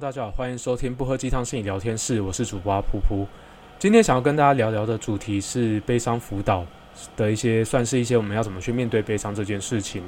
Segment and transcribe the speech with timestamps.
[0.00, 3.26] 大家好，欢迎收听不喝鸡汤心理聊天室，我是主播阿噗噗。
[3.78, 6.64] 今天想要跟大家聊聊的主题是悲伤辅导
[7.18, 10.02] 的一些，算是一些我们要怎么去面对悲伤这件事情。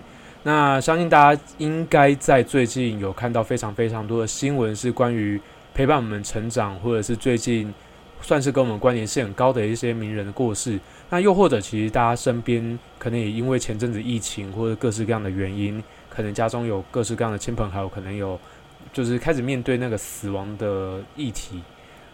[0.45, 5.39] 那相信大家应该在最近有看到非常非常多的新闻，是关于
[5.75, 7.72] 陪伴我们成长，或者是最近
[8.22, 10.81] 算是跟我们关联性很高的一些名人的过世。
[11.11, 18.40] 那又或者，其实大家身边可能也因为前阵子疫情或者各式各样的原因，可能家中有各式各样的亲朋好友，可能有
[18.93, 21.61] 就是开始面对那个死亡的议题。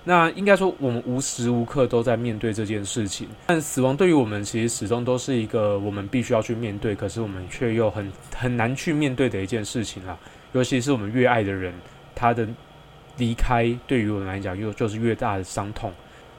[0.04, 3.28] 那应该说，我们无时无刻都在面对这件事情。
[3.46, 10.16] 但死亡对于我们，其实始终都是一个我们必须要去面对，可是我们却又很很难去面对的一件事情啦。
[10.52, 11.74] 尤其是我们越爱的人，
[12.14, 12.48] 他的
[13.18, 15.92] 离开，对于我们来讲，又就是越大的伤痛。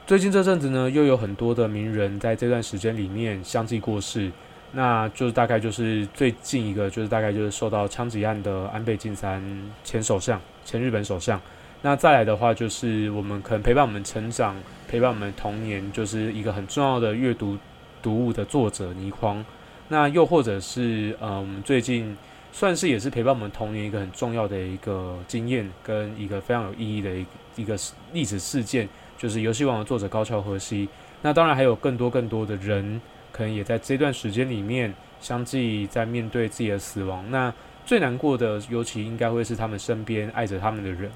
[0.08, 4.31] 最近这阵子呢，又有很多的名人在这段时间里面相继过世。
[4.71, 9.41] 那就是大概就是最近一个，就是大概就是受到枪击案的安倍晋三
[9.83, 11.39] 前首相，前日本首相。
[11.81, 14.55] 那再来的话，就是我们可能陪伴我们成长、
[14.88, 17.57] 陪伴我们童年，就是一个很重要的阅读
[18.02, 19.44] 读物的作者倪匡。
[19.88, 22.16] 那又或者是，呃，我们最近
[22.51, 27.75] 算是也是陪伴我们童年一个很重要的一个经验，跟一个非常有意义的一一个
[28.13, 30.88] 历史事件，就是游戏王的作者高桥和希。
[31.22, 33.01] 那当然还有更多更多的人，
[33.31, 37.23] 可能也在这段时间里面相继在面对自己的死亡。
[37.30, 37.53] 那
[37.85, 41.11] 最难过的，尤其应该会是他们身边爱着他们的人。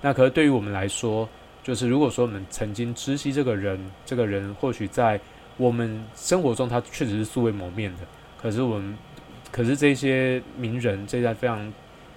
[0.00, 1.28] 那可是对于我们来说，
[1.62, 5.18] 就是如果说我们曾经知悉这个人，这个人或许在
[5.56, 7.98] 我们生活中他确实是素未谋面的，
[8.40, 8.96] 可是我们，
[9.50, 11.72] 可是这些名人，这些非常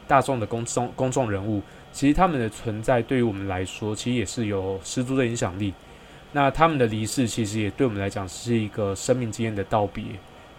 [0.08, 5.74] 大众的公众公众人物，其实他们的存在对于我们来说，其实也是有十足的影响力。
[6.34, 10.04] 那他们的离世，其实也对我们来讲是一个生命经验的道别。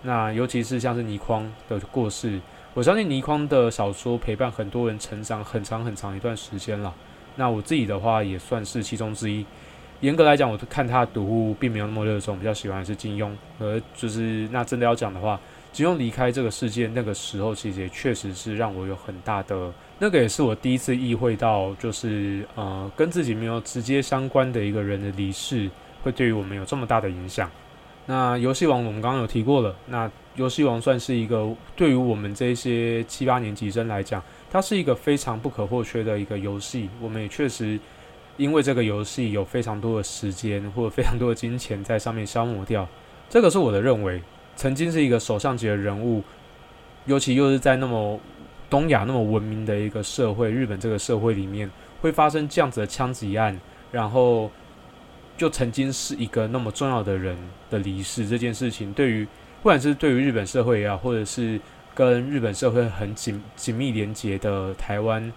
[0.03, 2.41] 那尤其是像是倪匡的过世，
[2.75, 6.93] 我相信倪匡的小说陪伴很多人成长很长很长一段时间了。
[7.37, 9.47] 那我自己的话也算是其中之一。
[10.01, 13.31] 严格来讲，我看他的读物并没有那么热衷，比较喜欢是金庸。
[13.61, 15.41] 而就是那真的要讲的话，
[15.73, 25.71] 只用离开这个世界那个时候，其实也确实是让我有很大的那个，也是我第一次意会到，就是呃，跟自己没有直接相关的一个人的离世，
[26.03, 27.51] 会对于我们有这么大的影响。
[28.05, 34.23] 那游戏王我们刚刚有提过了，那游戏王算是一个对于我们这些七八年级生来讲。
[34.51, 37.81] 它是一个非常不可或缺的一个游戏，我们也确实
[38.37, 42.87] 因为这个游戏有非常多的时间或者非常多的金钱在上面消磨掉。
[43.31, 44.21] 这个是我的认为，
[44.63, 46.23] 曾经是一个首相级的人物，
[47.07, 48.21] 尤其又是在那么
[48.71, 51.69] 东亚那么文明的一个社会，日本这个社会里面
[52.01, 54.49] 会发生这样子的枪击案，然后
[55.37, 57.37] 就曾经是一个那么重要的人
[57.69, 61.61] 的离世，这件事情对于不管是对于日本社会也好，或者是。
[61.95, 65.31] 跟日本社会很紧紧密连接的台湾，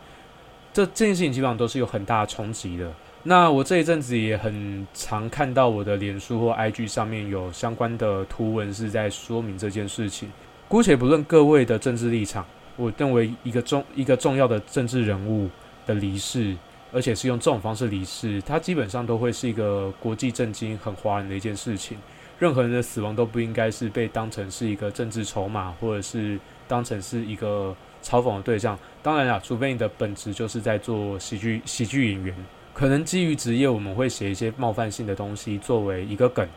[0.71, 2.89] 这这件事情基本上都是有很大的冲击的。
[3.27, 10.31] 那我这一阵子也很常看到我的脸书或 IG 上面有相关的图文是在说明这件事情。
[10.67, 15.49] 姑且不论各位的政治立场，我认为一个重一个重要的政治人物
[15.87, 16.55] 的离世，
[16.93, 21.97] 而且是用这种方式离世，它基本上都会是一个国际震惊、很哗然的一件事情。
[22.37, 28.77] 任何人的死亡都不应该是被当成是一个政治筹码，或者是当成是一个嘲讽的对象。
[29.01, 32.35] 当然了，除非你的本质就是在做喜剧喜剧演员，
[32.75, 36.47] 可能基于职业，我们会写一些冒犯性的东西作为一个梗。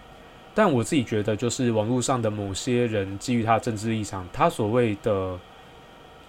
[0.55, 5.39] 但我自己觉得，就是网络上的某些人基于他政治立场，他所谓的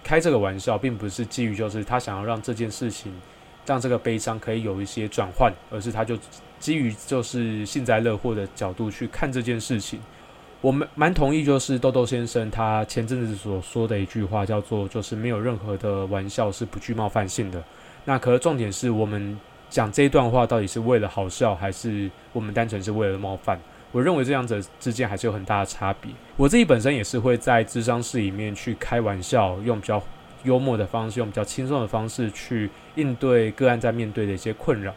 [0.04, 3.12] 开这个玩笑，并不是基于就是他想要让这件事情。
[3.66, 6.18] 让这个悲伤可以有一些转换，而是他就
[6.58, 10.00] 基于就是幸灾乐祸的角度去看这件事情。
[10.60, 17.62] 我们蛮同意，就是豆豆先生他前阵子所说的一句话，叫做就是没有任何的玩笑是不具冒犯性的。
[18.04, 19.38] 那可是重点是我们
[19.70, 23.58] 讲这一段话到底是为了好笑，还是我们单纯是为了冒犯？
[23.92, 26.12] 我认为这样子之间还是有很大的差别。
[26.36, 30.02] 我自己本身也是会在智商室里面去开玩笑，用比较。
[30.44, 34.90] 幽默的方式，用比较轻松的方式去应对个案在面对的一些困扰，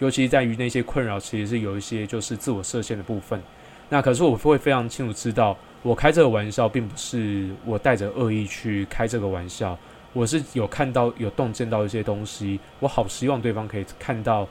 [0.00, 3.40] 尤其在于那些困扰其实是有一些就是自我设限的部分。
[3.88, 9.78] 那可是我会非常清楚知道，我开这个玩笑并不是我带着恶意去开这个玩笑，
[10.12, 14.46] 我是有看到有洞见到一些东西，我好希望对方可以看到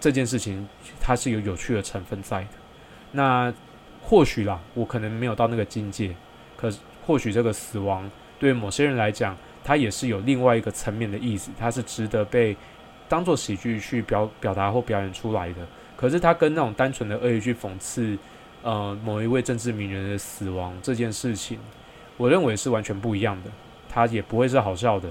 [0.00, 0.68] 这件事情
[1.00, 2.48] 它是有有趣的成分在的。
[3.12, 3.52] 那
[4.02, 6.14] 或许啦，我可能没有到那个境界，
[6.56, 9.36] 可是或许这个死亡对某些人来讲。
[9.64, 12.56] 它也是有另外一个层面的意思，它是值得被
[13.06, 15.56] 当做喜剧去表表达或表演出来的。
[15.94, 18.16] 可是它跟那种单纯的恶意去讽刺，
[18.62, 21.58] 呃，某一位政治名人的死亡这件事情，
[22.16, 23.50] 我认为是完全不一样的。
[24.06, 25.08] 它也不会是好笑的。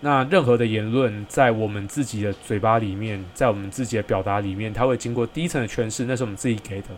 [0.00, 6.88] 那任何的言论在我们自己的嘴巴里面，在我们自己的表达里面，它会经过第一层的诠释，那是我们自己给的。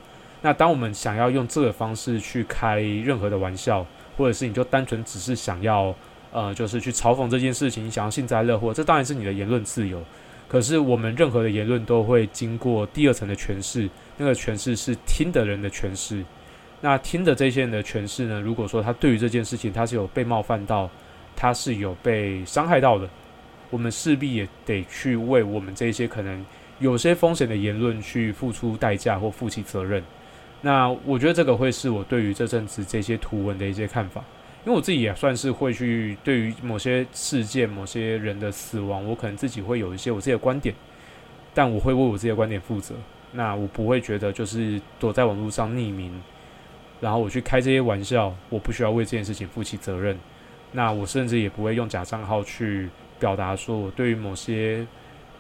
[0.41, 3.85] 那当我们想要用这个方式去开任何的玩笑，
[4.17, 5.95] 或者是你就单纯只是想要，
[6.33, 10.01] 呃，就是去嘲讽这件事情，想要幸灾乐祸，这当然是你的言论自由。
[10.49, 16.23] 可是我们任何的言论都会经过第二层的诠释，那个诠释是听的人的诠释。
[16.83, 18.41] 那听的这些人的诠释呢？
[18.41, 20.91] 如果说他对于这件事情他是有被冒犯到，
[21.37, 23.09] 他是有被伤害到的，
[23.71, 26.45] 我们势必也得去为我们这些可能
[26.79, 30.03] 有些风险的言论去付出代价或负起责任。
[30.61, 34.23] 那我觉得这个会是我对于这阵子这些图文的一些看法。
[34.65, 40.73] 因为我自己也算是会去对于某些事件、某些人的死亡，我可能自己会有一些我自己的观点，
[41.53, 42.95] 但我会为我自己的观点负责。
[43.33, 46.13] 那我不会觉得就是躲在网络上匿名，
[47.01, 50.17] 然后我去开这些玩笑，我不需要为这件事情负起责任。
[50.73, 52.89] 那我甚至也不会用假账号去
[53.21, 54.87] 表达说我对于某些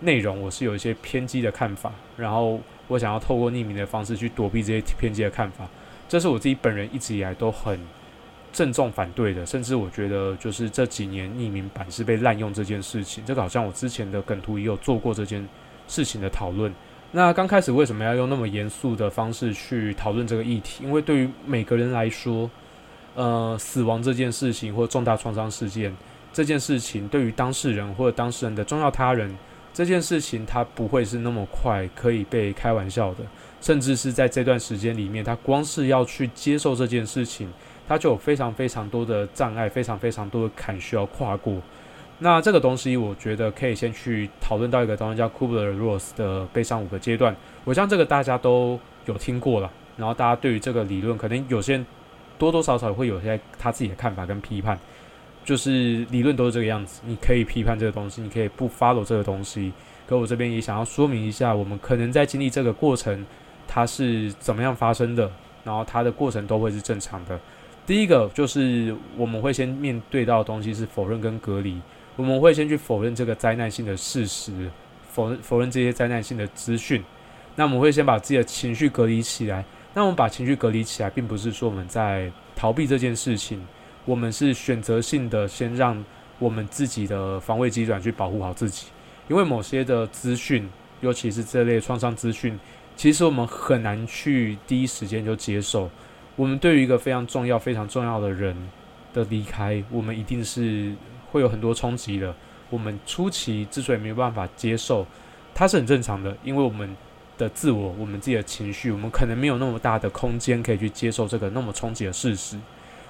[0.00, 5.66] 内容我是有一些偏激的看法，然后我想要透过匿名的方式去躲避这些偏激的看法。
[6.08, 7.78] 这是我自己本人一直以来都很。
[8.54, 15.48] 郑重反对的，甚至我觉得就是这几年匿名版是被滥用这件事情，这个好像我之前的梗图也有做过这件
[15.88, 16.70] 事情的讨论。
[17.12, 20.84] 那刚开始为什么要用那么严肃的方式去讨论这个议题？
[20.84, 22.50] 因为对于每个人来说，
[23.14, 25.94] 呃，死亡这件事情或重大创伤事件
[26.32, 29.34] 这件事情，对于当事人或者当事人的重要他人
[29.74, 33.24] 这件事情，它不会是那么快可以被开玩笑的，
[33.60, 37.48] 甚至是在这段时间里面，他光是要去接受这件事情。
[37.88, 41.60] 它就有非常非常多的障碍，非常非常多的坎需要跨过。
[42.20, 47.36] 那这个东西，我觉得可以先去讨论到一个东西，叫 Kubler-Ross 的悲伤五个阶段。
[47.64, 49.70] 我想这个大家都有听过了。
[49.96, 51.84] 然后大家对于这个理论，可能有些人
[52.42, 54.76] 多多少少会有些他自己的看法跟批判。
[55.44, 59.72] 就是理论都是这个样子，你可以批判这个东西，你可以不 follow 这个东西。
[60.06, 63.24] 可我这边也想要说明一下，我们可能在经历这个过程，
[63.66, 65.28] 它是怎么样发生的，
[65.64, 67.38] 然后它的过程都会是正常的。
[67.84, 71.80] 第一个就是我们会先面对到的东西是否认跟隔离，
[72.14, 74.70] 我们会先去否认这个灾难性的事实，
[75.10, 77.02] 否否认这些灾难性的资讯。
[77.56, 79.64] 那我们会先把自己的情绪隔离起来。
[79.94, 83.62] 那我们把情绪隔离起来，并不是说我们在逃避这件事情，
[84.04, 86.02] 我们是选择性的先让
[86.38, 88.86] 我们自己的防卫机转去保护好自己。
[89.28, 90.68] 因为某些的资讯，
[91.00, 92.58] 尤其是这类创伤资讯，
[92.96, 95.90] 其实我们很难去第一时间就接受。
[96.36, 98.56] 我们对于一个非常重要、非常重要的人
[99.12, 100.94] 的离开，我们一定是
[101.30, 102.34] 会有很多冲击的。
[102.70, 105.06] 我们初期之所以没有办法接受，
[105.54, 106.96] 它是很正常的，因为我们
[107.38, 112.56] 的自我、我们自己的情绪，我们可能没有那么大的空间可以去接受这个那么冲击的事实。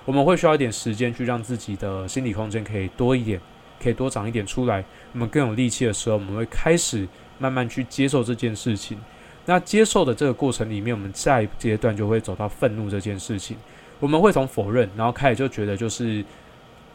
[0.05, 3.41] 我们会需要一点时间去让自己的心理空间可以多一点，
[3.81, 4.85] 可以多长一点出来。
[5.13, 7.07] 我们更有力气的时候，我们会开始
[7.39, 8.99] 慢慢去接受这件事情。
[9.45, 13.57] 那接受的这个过程里面，我们下一阶段就会走到愤怒这件事情。
[14.01, 16.25] 我们会从否认，然后开始就觉得就是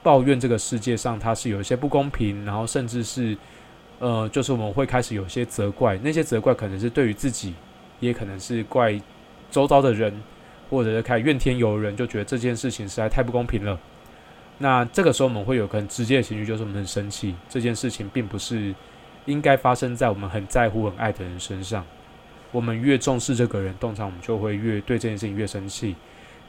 [0.04, 3.38] 抱怨这个世界上它是有一些不公平，然后甚至是
[4.00, 5.98] 呃，就是我们会开始有些责怪。
[6.04, 7.54] 那些责怪可能是对于自己，
[8.00, 9.00] 也可能是怪
[9.50, 10.14] 周遭的人，
[10.70, 13.80] 或者是开始怨天尤人，就觉得这件事情实在太不公平了。
[14.60, 17.36] 那这个时候我们会有个很直接的情绪，就是我们很生气。
[17.50, 18.74] 这件事情并不是
[19.26, 21.86] 应该发生在我们很在乎、很爱的人身上。
[22.52, 25.96] 我们越重视这个人，通常我们就会越对这件事情越生气。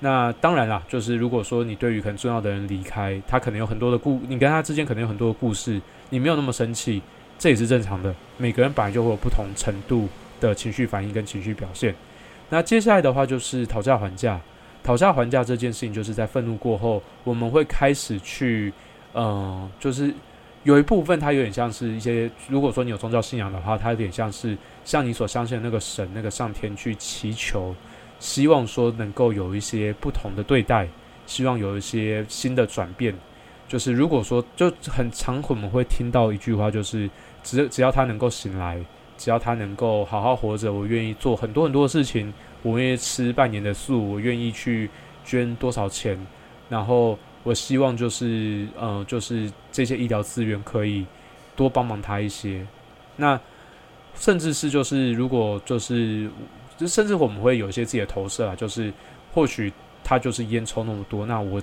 [0.00, 7.02] 那当然啦，就是如果说你对于很重要的人离开，他可能有很多的故，你跟他之间可能有很多的故事，你没有那么生气，
[7.38, 8.14] 这也是正常的。
[8.36, 10.08] 每个人本来就会有不同程度
[10.40, 11.94] 的情绪反应跟情绪表现。
[12.50, 14.40] 那接下来的话就是讨价还价，
[14.82, 18.72] 讨价还价这件事情，就是在愤怒过后，我们会开始去，
[19.14, 20.12] 嗯，就是。
[20.64, 27.74] 有一部分，它有点像是一些，如果说你有宗教信仰的话，它有点像是像你所相信的那个神、那个上天去祈求，
[28.18, 30.86] 希望说能够有一些不同的对待，
[31.26, 33.14] 希望有一些新的转变。
[33.68, 37.08] 就是如果说就很常，我们会听到一句话，就是
[37.42, 38.78] 只只要他能够醒来，
[39.16, 44.90] 只要他能够好好活着，我愿意做很多很多的事情，我愿意吃半年的素，我愿意去
[45.24, 46.18] 捐多少钱，
[46.68, 47.18] 然后。
[47.44, 51.06] 我希望就是，呃，就是这些医疗资源可以
[51.56, 52.66] 多帮忙他一些。
[53.16, 53.40] 那
[54.14, 56.28] 甚至是就是，如果就是，
[56.80, 58.92] 甚至我们会有一些自己的投射啊，就是
[59.32, 59.72] 或许
[60.04, 61.62] 他就是烟抽那么多，那我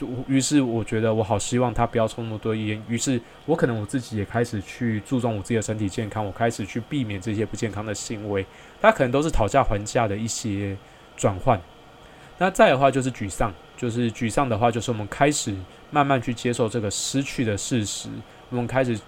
[0.00, 8.46] 就于是我觉得我好希望他不要抽那么多烟，于是我可能我自己也开始去注重我自己的身体健康，我开始去避免这些不健康的行为。
[8.80, 10.74] 他可能都是讨价还价的一些
[11.16, 11.60] 转换。
[12.38, 13.52] 那再的话就是沮丧。
[13.76, 15.56] 就是沮丧的话，就是我们开始
[15.90, 18.10] 慢慢去接受这个失去的事实。
[18.50, 19.00] 我们开始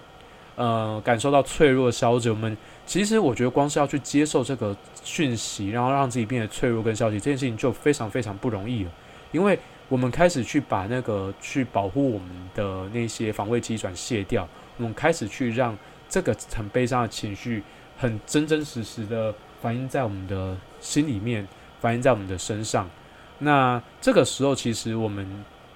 [0.55, 2.27] 呃感受到脆弱消极。
[2.27, 8.91] 我们其实我觉得光是要去接受这个讯息，然后让自己变得脆弱跟消极，这件事情就非常非常不容易了。
[9.31, 9.59] 因为
[9.93, 15.77] 我们开始去把那个去保护我们的那些防卫机转卸掉，我们开始去让
[16.09, 17.61] 这个很悲伤的情绪
[17.95, 19.31] 很真真实实的
[19.61, 21.47] 反映在我们的心里面，
[21.79, 22.89] 反映在我们的身上。
[23.37, 25.27] 那这个时候，其实我们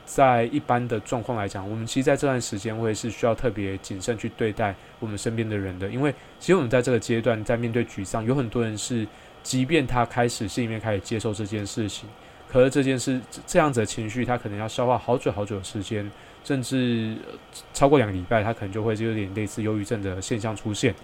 [0.03, 9.07] 在一般的状况来讲，我们其实在这段时间会是需要特别谨慎去对待我们身边的人的，因为其实我们在这个阶段，在面对沮丧，有很多人是，
[9.43, 12.09] 即便他开始心里面开始接受这件事情，
[12.49, 16.09] 可是这件事这样子的情绪，他可能要消化好久好久的时间，
[16.43, 17.15] 甚至
[17.73, 20.95] 超过两个礼拜，他可能就会就有点类似忧郁症的现象出现。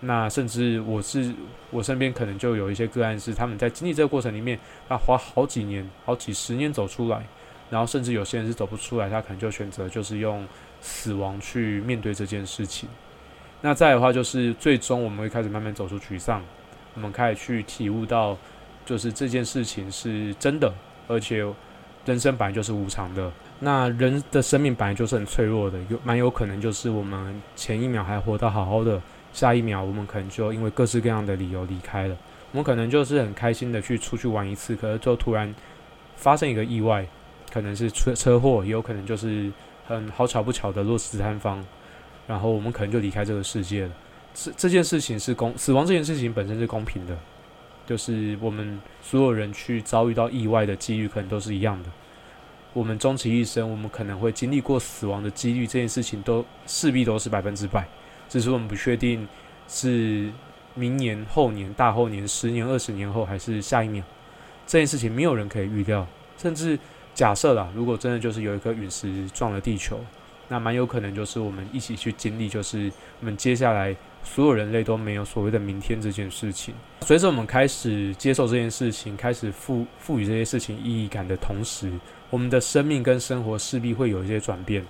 [0.00, 1.32] 那甚至我是
[1.70, 7.26] 我身边可能就有一些个案是他们在经历这个过程里面，他花好几年、好几十年走出来，
[7.70, 10.46] 然后甚至有些人是走不出来，他可能就选择就是用
[10.82, 12.88] 死亡去面对这件事情。
[13.62, 16.42] 那再的话就是最终我们会开始慢慢走出沮丧，
[16.92, 18.36] 我们开始去体悟到，
[18.86, 20.72] 就是这件事情是真的，
[21.08, 21.44] 而且
[22.06, 23.30] 人生本来就是无常的。
[23.58, 28.98] 那人的生命本来就是很脆弱的，有蛮有可能就是我们前一秒还活得好好的。
[29.32, 32.16] 下一秒，我们可能就因为各式各样的理由离开了。
[32.52, 35.54] 我们可能就是很开心的去出去玩一次，可是就突然
[36.16, 37.06] 发生一个意外，
[37.52, 39.52] 可能是车车祸，也有可能就是
[39.86, 41.62] 很好巧不巧的落死摊方，
[42.26, 43.90] 然后我们可能就离开这个世界了。
[44.32, 47.14] 这这件事情是公死亡这件事情本身是公平的，
[47.86, 51.88] 就是我们所有人去遭遇到意外的几率可能都是一样的。
[52.72, 57.86] 我们终其一生，我们可能会经历过死亡的几率，这件事情都势必都是百分之百。
[58.28, 59.26] 只是我们不确定
[59.66, 60.30] 是
[60.74, 64.04] 明年、后年、大后年、十年、二十年后，还是下一秒。
[64.66, 66.06] 这件事情没有人可以预料。
[66.36, 66.78] 甚至
[67.14, 69.98] 假设啦，如果真的就是有一颗陨石撞了地球，
[70.48, 76.74] 那蛮有可能就是我们一起去经历，就是我们接下来所有人类都没有所谓的明天这件事情。
[77.02, 81.90] 随着我们开始接受这件事情，开始赋赋予这些事情意义感的同时，
[82.30, 84.84] 我们的生命跟生活势必会有一些转变。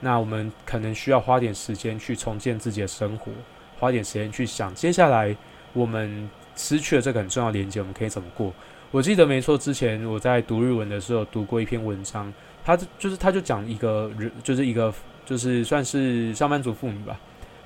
[0.00, 3.30] 那我们可能需要花点时间去重建自己的生活，
[3.78, 5.36] 花点时间去想接下来
[5.72, 8.52] 我们失去了这个很重要连接，我们可以怎么过？
[8.90, 12.30] 我记得没错，之前我在读日文的时候读过一篇文章，
[12.64, 14.92] 他就是他就讲一个人，就是一个
[15.24, 17.18] 就是算是上班族妇女吧，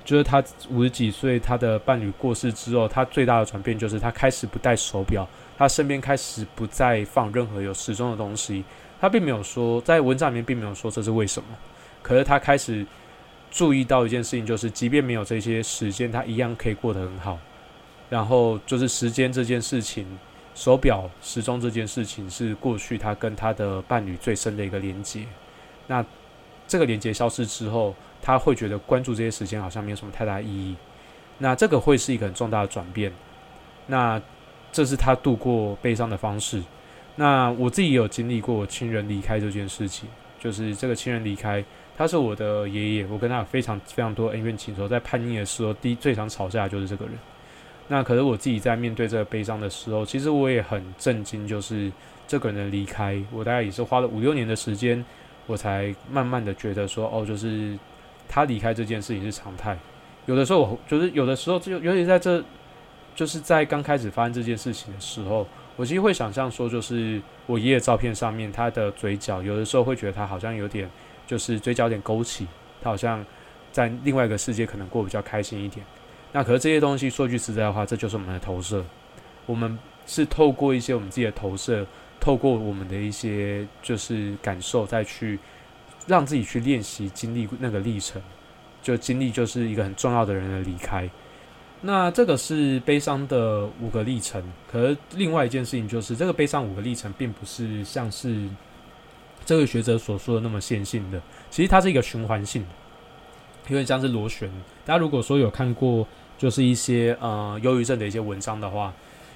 [0.03, 5.27] 就是他五十几岁，他的伴侣过世之后，他最大的转变就是他开始不戴手表，
[5.57, 8.63] 他身边开始不再放任何有时钟的东西，
[8.99, 11.49] 他并没有说在文章里面并没有说这是为什么。
[12.01, 12.85] 可是他开始
[13.51, 17.37] 注意到一件事情，就是即便没有这些时间，他一样可以过得很好。
[18.09, 20.07] 然后就是时间这件事情，
[20.57, 25.23] 手表、时钟这件事情，是过去他跟他的伴侣最深的一个连接。
[25.85, 26.03] 那
[26.67, 30.75] 这个连接消失之后，他会觉得关注这些时间好像没有什么太大意义。
[31.37, 33.13] 那这个会是一个很重大的转变。
[33.85, 34.19] 那
[34.71, 36.63] 这是他度过悲伤的方式。
[37.15, 40.09] 那我自己也有经历过亲人离开这件事情，
[40.39, 41.63] 就是这个亲人离开。
[41.95, 47.13] 他是我的爷爷，我跟他有非常非常多恩怨情仇，在叛逆的时候，第一最常吵架的就是这个人。
[47.87, 51.91] 那可是我自己在面对这个悲伤的时候，其实我也很震惊，就是
[52.27, 55.03] 这个人离开，我大概也是花了五六年的时间，
[55.45, 57.77] 我才慢慢的觉得说，哦，就是
[58.27, 59.77] 他离开这件事情是常态。
[60.25, 62.43] 有的时候，我就是有的时候，就尤其在这，
[63.15, 70.89] 就是在刚开始发生这件事情的时候，我其实会想象说，就是我爷爷照片上面他的嘴角，有的时候会觉得他好像有点。
[71.27, 72.47] 就是嘴角有点勾起，
[72.81, 73.21] 他好像
[73.69, 75.85] 在另外一个世界可能过比较开心一点。
[76.31, 78.83] 那可是这些东西说句实在话，这就是我们的投射。
[79.45, 81.85] 我们是透过一些我们自己的投射，
[82.19, 85.39] 透过我们的一些就是感受，再去
[86.05, 88.21] 让自己去练习经历那个历程。
[88.83, 91.09] 就经历就是一个很重要的人的离开。
[91.81, 94.43] 那这个是悲伤的五个历程。
[94.71, 98.47] 可是另外一件事情就是，这个悲伤五个历程并不是像是。
[99.45, 102.67] 这个学者所说的那么线性的，其实它是一个循环性的，
[103.69, 104.51] 有点像是螺旋。
[104.85, 106.05] 大家如果说有看过，
[106.37, 108.93] 就是一些呃忧郁症的一些文章的话，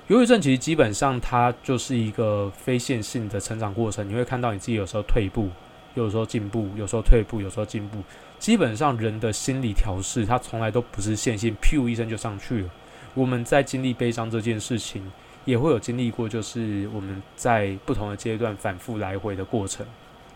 [0.07, 4.07] 忧郁症其实基本上它就是一个非线性的成长过程。
[4.07, 5.49] 你会看到你自己有时候退步，
[5.95, 8.03] 有时候进步，有时候退步，有时候进步。
[8.37, 12.69] 基本上人的心理调试，它从来都不是线性，噗一声就上去了。
[13.13, 15.11] 我们在经历悲伤这件事情，
[15.45, 19.85] 也会有经历过，就是我们在不同的阶段反复来回的过程。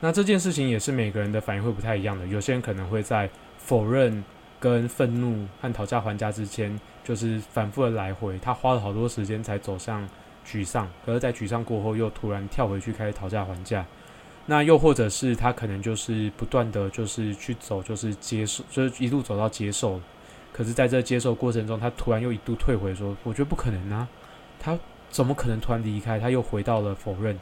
[0.02, 2.28] 那这件事情也是每个人的反应会不太一样的。
[2.28, 4.24] 有些人可能会在否认、
[4.60, 8.38] 跟愤怒和讨价还价之间，就是反复的来回。
[8.40, 10.08] 他花了好多时间才走向
[10.46, 13.86] 沮丧，可是，在沮丧过后又突然跳回去开始讨价还价。
[14.46, 20.00] 那又或者是他可能就是不断的就是去走，就是接受，就是一路走到接受。
[20.54, 24.08] 可是，在这接受过程中，他突然又一度退回，说：“我觉得不可能啊，
[24.60, 24.78] 他
[25.10, 26.20] 怎么可能突然离开？
[26.20, 27.38] 他又回到了否认。”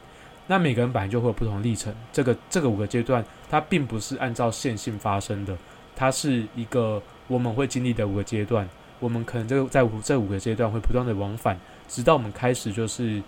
[0.47, 1.93] 那每个人本来就会有不同历程。
[2.11, 5.57] 这个这个五个阶段，它并不是按照线性发生的，
[5.95, 8.67] 它是一个我们会经历的五个阶段。
[8.99, 13.21] 我们可能这个在五这五个阶段会不断的往返，直到我们开始就是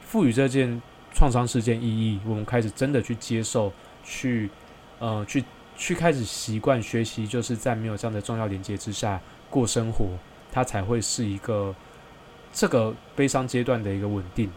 [0.00, 0.80] 赋予这件。
[1.10, 3.72] 创伤事件意义，我们开始真的去接受，
[4.04, 4.48] 去
[4.98, 5.42] 呃，去
[5.74, 10.10] 去开始习惯学习，就是在没有这样的重要连接之下过生活，
[10.52, 11.74] 它才会是一个
[12.52, 14.50] 这个悲伤阶段的一个稳定。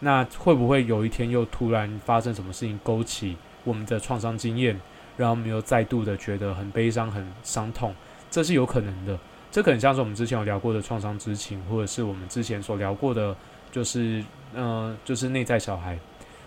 [0.00, 4.78] 那会不会有一天又突然发生什么事情，勾起我们的创伤经验，
[5.18, 7.94] 让我们又再度的觉得很悲伤、很伤痛？
[8.30, 9.18] 这是有可能的。
[9.50, 13.36] 这可能像是我们之前有聊过的创伤之情，或者是我们之前所聊过的，
[13.70, 14.24] 就是。
[14.54, 15.98] 嗯，就是内在小孩，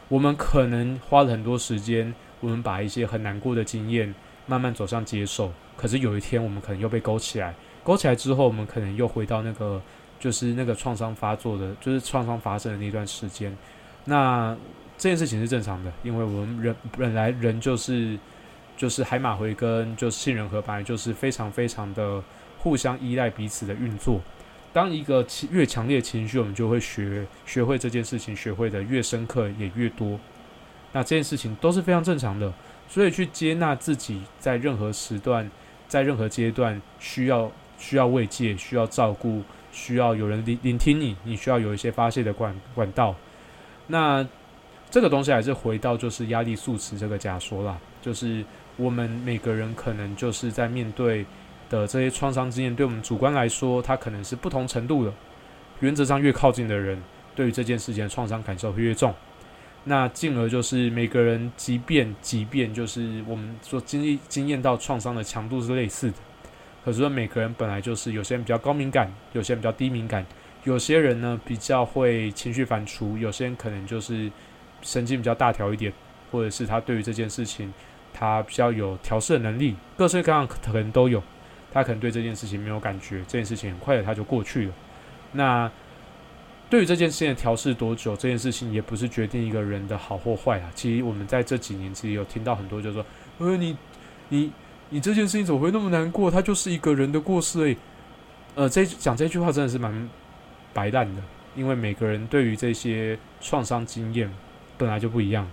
[0.08, 4.12] 我们可能花了很多时间，我们把一些很难过的经验
[4.48, 5.54] 慢慢走向接受。
[5.78, 9.80] 可是有一天，我们可能又被勾起来，勾起来之后，我们可能又回到那个，
[10.20, 13.56] 就是那个创伤发作的，就是创伤发生的那段时间。
[14.04, 14.58] 那
[14.98, 18.18] 这件事情是正常的，因为我们人本来人就是
[18.75, 22.22] 就是海马回跟就是杏仁核，本来就是非常非常的
[22.58, 24.22] 互相依赖彼此的运作。
[24.74, 30.20] 当一个越强烈情绪，我们就会学学会这件事情，学会的越深刻也越多。
[30.94, 32.51] 那这件事情都是非常正常的，
[32.88, 35.50] 所以去接纳自己在任何时段、
[35.88, 43.16] 在任何阶段需要需要慰藉、需要照顾、需要有人聆聆听你，你需要有一些发泄的管管道。
[43.88, 44.25] 那
[44.90, 48.44] 这个东西还是回到就是压力素词这个假说啦，就是
[48.81, 51.25] 我们每个人可能就是在面对。
[51.71, 55.13] 的这些创伤经验，对我们主观来说，它可能是不同程度的。
[55.79, 57.01] 原则上，越靠近的人，
[57.33, 59.15] 对于这件事情的创伤感受会越重。
[59.85, 66.17] 那进而就是每个人，即便即便就是我们说经历经验到创伤的强度是类似的，
[66.83, 70.25] 可是说每个人本来就是有些人比较高敏感，有些人比较低敏感，
[70.65, 74.29] 有些人呢比较会情绪反刍，有些人可能就是
[74.81, 75.94] 神经比较大条一点，
[76.29, 77.74] 或者是他对于这件事情
[78.13, 81.21] 他比较有调试的能力，各式各样可能都有。
[81.74, 84.74] 他可能对这件事情没有感觉，这件事情很快的他就过去了。
[85.31, 85.71] 那
[86.69, 90.69] 对于这件事情的调试多久，这件事情也不是决定一个人的好或坏啊。
[90.75, 93.05] 其实我们在这几年其实有听到很多，就是说，
[93.37, 93.77] 呃，你
[94.27, 94.51] 你
[94.89, 96.29] 你这件事情怎么会那么难过？
[96.29, 97.77] 他就是一个人的过失诶。
[98.55, 100.09] 呃，这讲这句话真的是蛮
[100.74, 101.21] 白烂的，
[101.55, 104.29] 因为每个人对于这些创伤经验
[104.77, 105.50] 本来就不一样，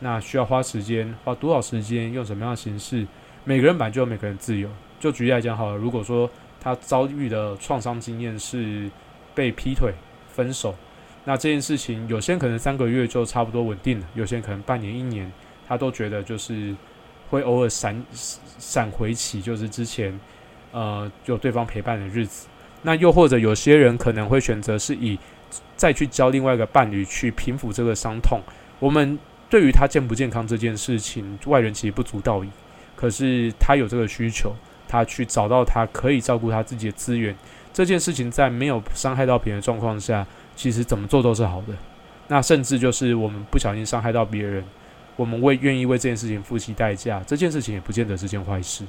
[0.00, 3.06] 那需要花时间，花多少时间，用什么样的形式，
[3.44, 4.68] 每个人本来就有每个人自由。
[4.98, 6.28] 就举例来讲好了，如果说
[6.60, 8.90] 他遭遇的创伤经验是
[9.34, 9.92] 被劈腿、
[10.28, 10.74] 分手，
[11.24, 15.30] 那这件事情有些人可能三个月就差不多稳定了，有些人可能半年、一年，
[15.66, 16.74] 他都觉得就是
[17.30, 20.18] 会偶尔闪闪回起，就是之前
[20.72, 22.48] 呃有对方陪伴的日子。
[22.82, 25.18] 那又或者有些人可能会选择是以
[25.74, 28.40] 再去交另外一个伴侣去平复这个伤痛。
[28.78, 32.48] 我们对于他健不健康这件事情，外人其实不足道矣，
[32.94, 34.54] 可是他有这个需求。
[34.88, 37.34] 他去找到他可以照顾他自己的资源，
[37.72, 41.74] 这件事情在没有伤害到别人的状况下，其实怎么做都是好的。
[42.28, 44.62] 那甚至就是我们不小心伤害到别人，
[45.16, 48.84] 我们为愿意为这件事情付出代价，这件事情也不见得是件坏事。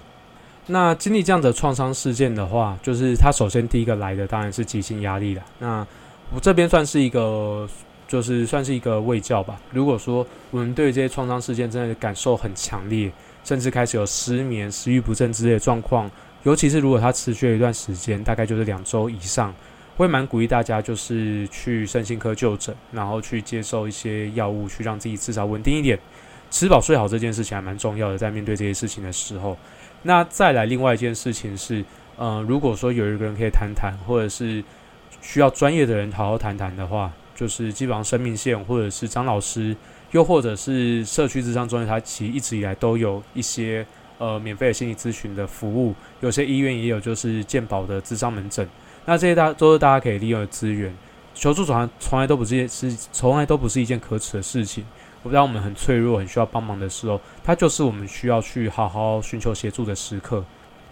[0.67, 5.41] 那经历这样的创伤事件的话，就是他首先第一个来的当然是急性压力了。
[5.57, 5.87] 那
[6.31, 7.67] 我这边算是一个，
[8.07, 9.59] 就是算是一个卫教吧。
[9.71, 13.11] 如果说我们对这些创伤事件真的感受很强烈。
[13.43, 16.11] 甚至开始有失眠、食欲不振之类的状况，
[16.43, 19.55] 尤其是如果它持续了一段时间，大概就是两周以上，
[19.95, 25.97] 会蛮鼓励大家就是去身心科就诊，然后去接受一些药物，去让自己至少稳定一点。
[26.51, 29.57] 吃饱睡好这件事情还蛮重要的，在面对这些事情的时候。
[30.03, 31.85] 那再来另外一件事情是，
[32.17, 34.61] 呃，如果说有一个人可以谈谈，或者是
[35.21, 39.73] 需要专业的人好好谈谈的话，就是基本上生命线或者是张老师。
[40.11, 43.85] 又或者是社区智商中心，它其实一直以来都有一些
[44.19, 48.65] 呃免费的心理咨询的服务，有些医院也有就是健保的智商门诊，
[49.03, 50.95] 那这些大都是大家可以利用的资源。
[51.35, 54.85] 求助从来从来都不是是从来都不是一件可耻的事情。
[55.29, 60.41] 当我们很脆弱、很需要帮忙的时候，它就是我们需要去好好寻求协助的时刻。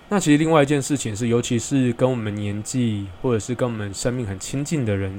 [0.10, 5.18] 那其实另外一件事情是，尤其是跟我们年纪或者是跟我们生命很亲近的人，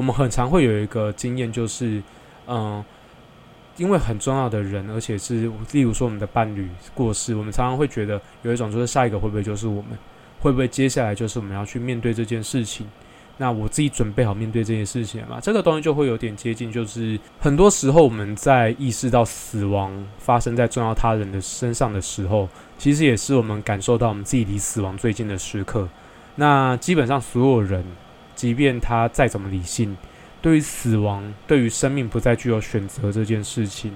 [0.00, 2.02] 我们很常会有一个经验就是。
[2.52, 2.84] 嗯，
[3.76, 9.90] 因为很重要的人，而且是例如说我们的伴侣过世，我们常常会觉得有一种就是下一个会不会就是我们，
[10.40, 12.88] 会不会接下来就是我们要去面对这件事情？
[13.36, 15.38] 那我自己准备好面对这件事情了吗？
[15.40, 25.88] 这个东西就会有点接近，就是很多时候我们在意识到死亡发生在重要他人的身上的时候，其实也是我们感受到我们自己离死亡最近的时刻。
[26.34, 27.84] 那基本上所有人，
[28.40, 29.94] 即便他再怎么理性，
[30.40, 33.92] 对于死亡、对于生命不再具有选择这件事情，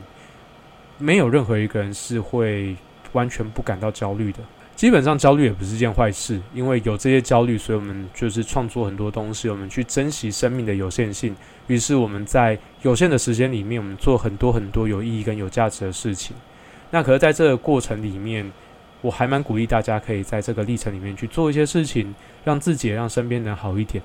[0.98, 2.76] 没有任何一个人是会
[3.12, 4.40] 完全不感到焦虑的。
[4.76, 11.34] 基本上焦虑也不是件坏事，因为有这些焦虑，所以我们就是创作很多东西，我们去珍惜生命的有限性。
[11.68, 16.36] 于是我们在有限的时间里面，我们做很多很多有意义跟有价值的事情。
[16.90, 18.52] 那可是在这个过程里面，
[19.00, 24.04] 我还蛮鼓励大家可以在这个历程里面去做一些事情，让自己、让身边人好一点。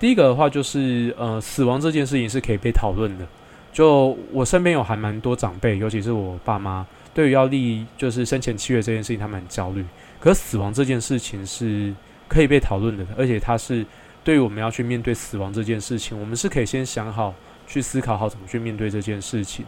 [0.00, 3.26] 第一个的话就是，呃，死亡这件事情是可以被讨论的。
[3.70, 9.84] 就我身边有还蛮多长辈，尤其是我爸妈，对于要立就是生前契约这件事情，他们很焦虑。
[10.18, 11.94] 可死亡这件事情是
[12.26, 13.84] 可以被讨论的，而且它是
[14.24, 17.34] 对于我们要去面对死亡这件事情，我们是可以先想好
[17.66, 19.66] 去思考好怎么去面对这件事情。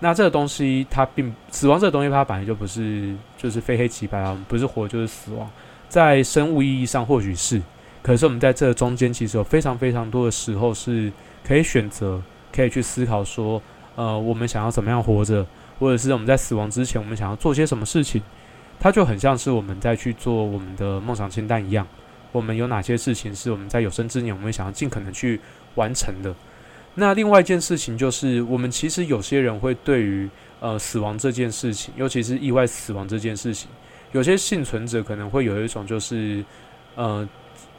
[0.00, 5.48] 那这个东西它并死亡这个东西它本来就不是就是非黑即白啊，不是活就是死亡，
[5.90, 7.62] 在生物意义上或许是，
[8.04, 11.10] 可是我们在这中间其实有非常非常多的时候是
[11.42, 13.60] 可以选择，可以去思考说，
[13.96, 15.46] 呃，我们想要怎么样活着，
[15.78, 18.22] 或者是我们在死亡之前我们想要做些什么事情。
[18.78, 21.86] 它就很像是我们在去做我们的梦想清单一样，
[22.32, 25.40] 我们有哪些事情是我们在有生之年我们想要尽可能去
[25.76, 26.34] 完成的。
[26.96, 30.28] 那另外一件事情就是，我们其实有些人会对于
[30.60, 33.70] 呃死亡这件事情，尤其是意外死亡这件事情，
[34.12, 36.44] 有些幸存者可能会有一种就是
[36.96, 37.26] 呃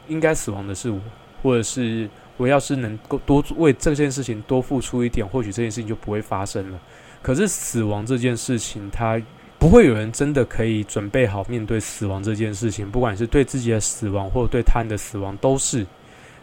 [0.08, 1.00] 应该死亡的是我，
[1.42, 6.78] 或者是我要是能够多为这件事情多付出一点，或许这件事情就不会发生了。
[7.22, 9.20] 可是死亡这件事情，它
[9.58, 15.86] 不会有人真的可以准备好面对死亡这件事情，不管是对自己的死亡，或者对他人的死亡，都是。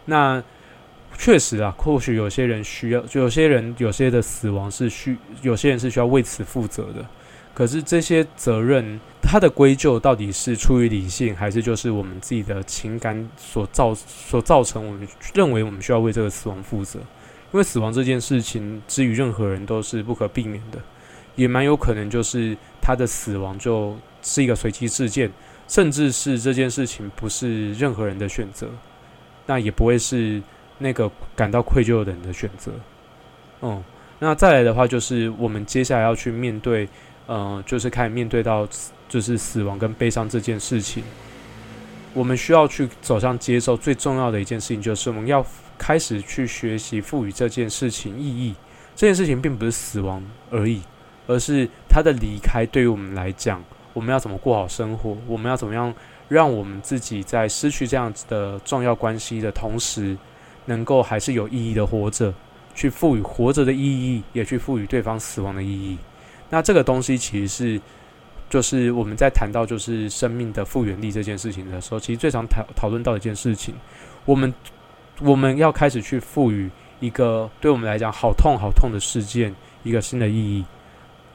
[0.06, 0.44] 那
[1.18, 7.06] 确实啊，或许有些人需要，就有些人有些的死亡是需，有些人是需要为此负责的。
[7.54, 14.86] 可是这些责任，它的归咎到底是出于理性，还是就是我们自己的情感所造所造成？
[14.86, 20.80] 我们认为我们需要为这个死亡负责，因为死亡这件事情，之于任何人都是不可避免的。
[21.36, 25.32] 也蛮有可能就是他的死亡就是一个随机事件，
[25.68, 28.68] 甚至是这件事情不是任何人的选择，
[29.48, 30.42] 那也不会是
[30.78, 32.72] 那个感到愧疚的人的选择。
[33.62, 33.84] 嗯，
[34.20, 36.88] 那再来的话就是我们接下来要去面对，
[37.28, 38.68] 呃，就是开始面对到
[39.08, 41.04] 就是死亡跟悲伤这件事情，
[42.14, 43.78] 我们需要去走向接受。
[43.78, 45.46] 最重要的一件事情就是我们要
[45.78, 48.56] 开始去学习赋予这件事情意义。
[48.96, 50.82] 这件事情并不是死亡而已。
[51.26, 55.16] 而是他的离开对于我们来讲，我们要怎么过好生活？
[55.26, 55.94] 我们要怎么样
[56.28, 60.18] 让我们自己在失去这样子的重要关系的同时，
[60.66, 62.34] 能够还是有意义的活着？
[62.76, 65.98] 去赋予活着的意义，也去赋予对方死亡的意义。
[66.50, 67.82] 那这个东西其实是，
[68.50, 73.74] 就是我们在谈到就是生命的复原力这件事情的时候，其实最常讨讨论到一件事情，
[74.26, 74.54] 我们
[75.22, 79.54] 我们要开始去赋予一个对我们来讲好痛好痛的事件
[79.84, 80.64] 一个新的意义。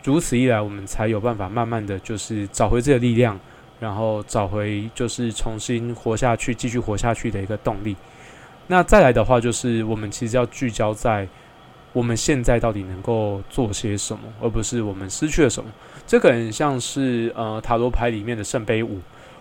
[0.05, 3.39] 如此一来，我们才有办法慢慢的就是找回这个力量，
[3.81, 7.97] 然后找回就是重新活下去、继续活下去的一个动力。
[8.69, 11.27] 那再来的话，就是我们其实要聚焦在
[11.93, 15.71] 我们现在到底能够做些什么，而不是我们失去了什么。
[16.07, 19.01] 这个很像是呃塔罗牌里面的圣杯五，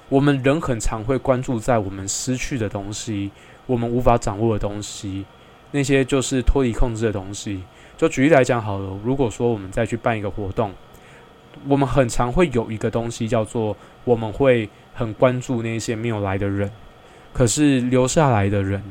[0.09, 3.31] 我们人很常会关注在我们失去的东西，
[3.65, 5.25] 我们无法掌握的东西，
[5.71, 7.63] 那些就是脱离控制的东西。
[7.97, 10.71] 就举例来讲好了，如果说我们再去办一个活动，
[11.67, 16.71] 我们很常会有一个东西叫做，我们会很关注那些没有来的人，
[17.33, 18.83] 可是留下来的人，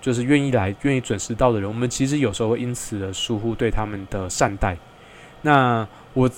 [0.00, 4.76] 就是愿意来、愿意准时到的人，我们其实有时候会因此而疏忽对他们的善待。
[5.42, 6.30] 那我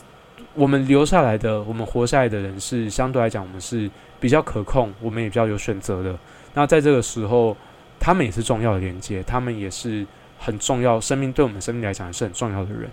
[0.54, 6.18] 我们留下来的、我们活下来的人，是相对来讲我们是比较可控，我们也比较有选择的。
[6.54, 7.56] 那在这个时候，
[7.98, 10.06] 他们也是重要的连接，他们也是。
[10.44, 12.90] 很重要，生命对我们生命来讲是很重要的人，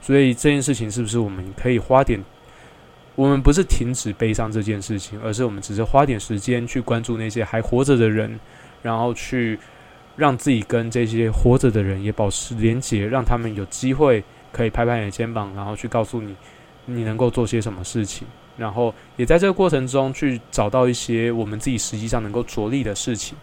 [0.00, 2.18] 所以这件事情是不是我们可以花点？
[3.14, 8.40] 我们不是停止悲伤这件事情，而是我们只是花点时间去关注那些还活着的人，
[8.80, 9.58] 然后去
[10.16, 16.34] 让自己跟这些活着的人也保持连结，让他们有机会可以拍拍你的肩膀，然后去告诉你
[16.86, 18.26] 你能够做些什么事情，
[18.56, 23.36] 然后也在这个过程中去找到一些我们自己实际上能够着力的事情。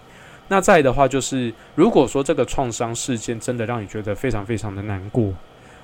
[0.47, 5.33] 那再的话，就是如果说这个创伤事件真的让你觉得非常非常的难过，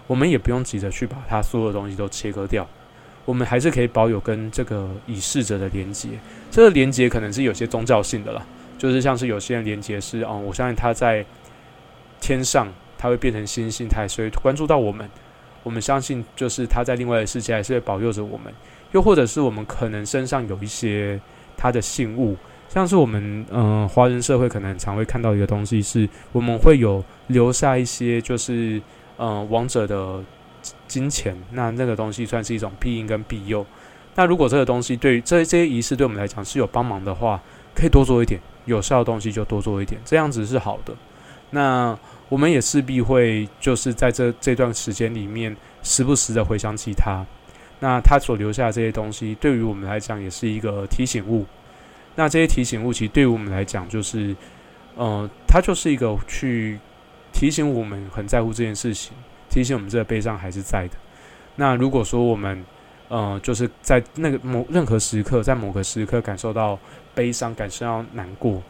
[0.06, 2.68] 我们也不用急着去把它所有东西都切割掉，
[3.26, 6.10] 我们还是可以保有跟这个已逝者的连接。
[6.50, 8.46] 这个连接可能是有些宗教性的了，
[8.80, 11.24] 就是像是有些人连接是哦，我相信他在
[12.20, 15.08] 天上，他会变成星星，他所以关注到我们。
[15.62, 18.52] 我们相信，就是他在另外的世界还是会保佑着我们。
[18.94, 21.20] 又或者是我们可能身上有一些
[21.58, 22.36] 他的信物，
[22.70, 28.82] 像是我们嗯华人社会可能常会看到一个东西，是我们会有留下一些就是
[29.18, 30.24] 嗯王者的
[30.88, 33.64] 金钱，那那个东西算是一种庇荫跟庇佑。
[34.16, 37.40] 那如果这个东西对于这这些仪式对我们来讲是有帮忙的话，
[37.76, 38.40] 可以多做一点
[38.70, 40.94] 有效的东西就多做一点，这样子是好的。
[41.50, 41.98] 那
[42.30, 47.26] 我们也势必会就是在这这段时间里面时不时的回想起他。
[47.82, 51.46] 那他所留下的这些东西，对于我们来讲也是一个提醒物。
[52.16, 54.36] 那这些提醒物，其实对于我们来讲，就是，
[54.96, 56.78] 呃，它就是一个去
[57.32, 59.14] 提醒我们很在乎这件事情，
[59.50, 60.96] 提醒我们这个悲伤还是在的。
[61.56, 62.66] 那如果说我们，
[63.10, 66.80] 呃，就是在那个某任何时刻，在某个时刻感受到
[67.14, 68.62] 悲伤，感受到难过，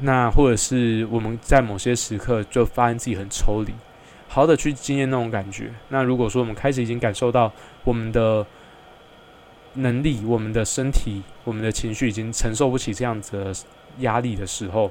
[0.00, 3.74] 那或者是我们在某些时刻就发现自己很抽离。
[4.28, 5.72] 好的，去经验那种感觉。
[5.88, 7.52] 那如果说我们开始已经感受到
[7.84, 8.46] 我们的
[9.74, 13.52] 能力、我们的身体、我们的情绪已经承受不起这样子的
[13.98, 14.90] 压力的时候，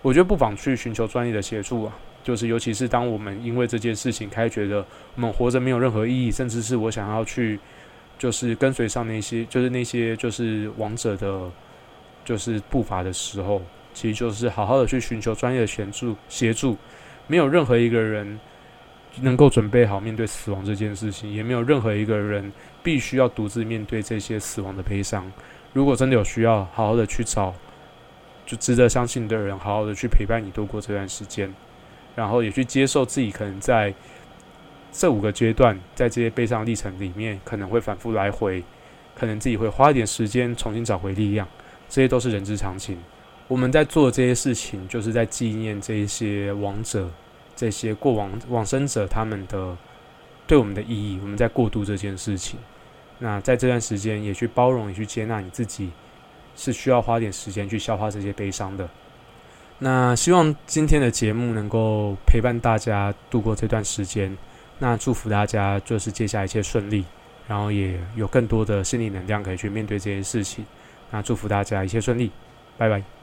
[0.00, 1.92] 我觉得不妨去寻求专业的协助啊。
[2.22, 4.82] 就是尤其是当我们因为这件事情开始觉得
[5.14, 7.60] 我们活着没有任何意义，甚至是我想要去
[8.24, 11.50] 就是跟随上那些就是那些就是王者的，
[12.24, 13.60] 就是步伐的时候，
[13.92, 16.78] 其实就是好好的去寻求专业的协助协助。
[17.26, 18.40] 没有任何一个人。
[19.22, 25.30] 能够准备好面对死亡这件事情，也没有任何一个人必须要独自面对这些死亡的悲伤。
[25.72, 27.54] 如果真的有需要，好好的去找
[28.44, 31.54] 就值得相信的人，好好的去陪伴你度过这段时间，
[32.16, 33.94] 然后也去接受自己可能在
[34.96, 38.62] 这五个阶段，在这些悲伤历程里面，可能会反复来回，
[39.16, 41.46] 可能自己会花一点时间重新找回力量，
[41.88, 42.96] 这些都是人之常情。
[43.48, 47.10] 我们在做这些事情，就是在纪念这一些亡者。
[47.56, 49.76] 这些过往往生者他们的
[50.46, 52.58] 对我们的意义，我们在过渡这件事情。
[53.18, 55.90] 那在这段时间，也去包容，也去接纳你自己，
[56.56, 58.88] 是需要花点时间去消化这些悲伤的。
[59.78, 64.36] 那希望今天的节目能够陪伴大家度过这段时间。
[64.78, 67.04] 那祝福大家就是接下来一切顺利，
[67.46, 70.64] 然后也有更多的心理能量可以去面对这件事情。
[71.10, 72.30] 那祝福大家一切顺利，
[72.76, 73.13] 拜拜。